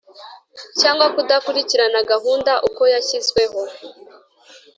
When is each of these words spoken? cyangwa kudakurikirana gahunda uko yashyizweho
cyangwa 0.79 1.05
kudakurikirana 1.15 1.99
gahunda 2.11 2.51
uko 2.67 2.81
yashyizweho 2.93 3.61